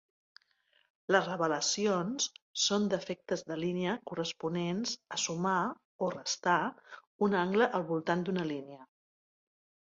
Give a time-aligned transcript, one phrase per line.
[1.15, 2.25] Les revelacions
[2.61, 5.53] són defectes de línia corresponents a "sumar"
[6.07, 6.57] o "restar"
[7.29, 8.83] un angle al voltant d'una línia.